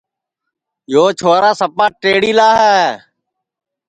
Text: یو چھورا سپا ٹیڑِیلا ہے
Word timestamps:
یو 0.93 1.03
چھورا 1.19 1.51
سپا 1.59 1.85
ٹیڑِیلا 2.01 2.49
ہے 2.61 2.81